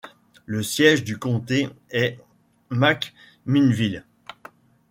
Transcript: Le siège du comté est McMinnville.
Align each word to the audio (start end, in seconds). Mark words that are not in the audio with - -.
Le 0.47 0.63
siège 0.63 1.03
du 1.03 1.19
comté 1.19 1.69
est 1.91 2.17
McMinnville. 2.71 4.03